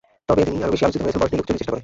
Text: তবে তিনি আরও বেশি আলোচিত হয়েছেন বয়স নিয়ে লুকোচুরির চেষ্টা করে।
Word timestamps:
তবে 0.29 0.41
তিনি 0.47 0.57
আরও 0.63 0.73
বেশি 0.73 0.83
আলোচিত 0.85 0.99
হয়েছেন 1.03 1.19
বয়স 1.21 1.31
নিয়ে 1.31 1.39
লুকোচুরির 1.41 1.57
চেষ্টা 1.61 1.71
করে। 1.71 1.79